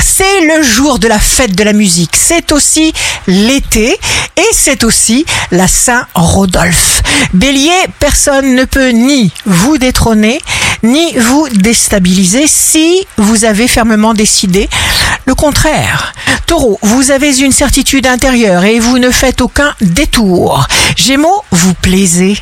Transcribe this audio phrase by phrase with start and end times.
[0.00, 2.16] c'est le jour de la fête de la musique.
[2.16, 2.92] C'est aussi
[3.26, 3.98] l'été
[4.36, 7.02] et c'est aussi la Saint-Rodolphe.
[7.32, 10.40] Bélier, personne ne peut ni vous détrôner,
[10.82, 14.68] ni vous déstabiliser si vous avez fermement décidé
[15.26, 16.12] le contraire.
[16.46, 20.66] Taureau, vous avez une certitude intérieure et vous ne faites aucun détour.
[20.96, 22.36] Gémeaux, vous plaisez.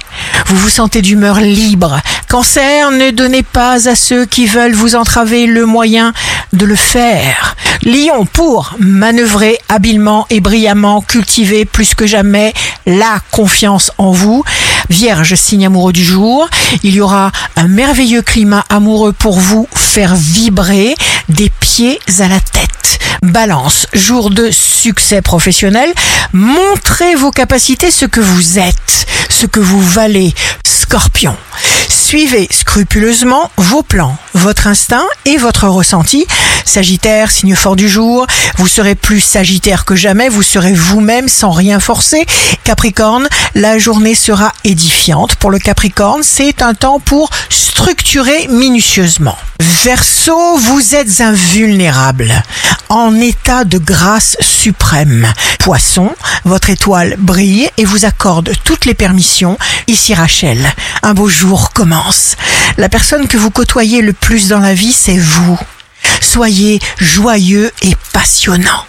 [0.47, 2.01] Vous vous sentez d'humeur libre.
[2.29, 6.13] Cancer, ne donnez pas à ceux qui veulent vous entraver le moyen
[6.53, 7.57] de le faire.
[7.83, 12.53] Lion, pour manœuvrer habilement et brillamment, cultiver plus que jamais
[12.87, 14.45] la confiance en vous.
[14.89, 16.49] Vierge, signe amoureux du jour,
[16.83, 20.95] il y aura un merveilleux climat amoureux pour vous faire vibrer
[21.29, 22.99] des pieds à la tête.
[23.23, 25.93] Balance, jour de succès professionnel,
[26.33, 30.35] montrez vos capacités, ce que vous êtes, ce que vous valez.
[30.65, 31.37] Scorpion,
[32.11, 36.27] suivez scrupuleusement vos plans, votre instinct et votre ressenti.
[36.65, 41.53] Sagittaire, signe fort du jour, vous serez plus sagittaire que jamais, vous serez vous-même sans
[41.53, 42.27] rien forcer.
[42.65, 45.37] Capricorne, la journée sera édifiante.
[45.37, 49.39] Pour le Capricorne, c'est un temps pour structurer minutieusement.
[49.61, 52.43] Verseau, vous êtes invulnérable,
[52.89, 55.33] en état de grâce suprême.
[55.61, 56.11] Poisson,
[56.47, 59.59] votre étoile brille et vous accorde toutes les permissions.
[59.89, 60.59] Ici Rachel,
[61.03, 62.37] un beau jour commence.
[62.79, 65.61] La personne que vous côtoyez le plus dans la vie, c'est vous.
[66.23, 68.87] Soyez joyeux et passionnant.